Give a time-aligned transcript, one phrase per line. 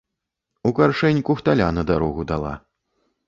[0.69, 2.53] У каршэнь кухталя на дарогу дала.